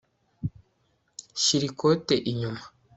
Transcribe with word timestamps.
shyira 1.41 1.65
ikote 1.71 2.15
inyuma 2.31 2.63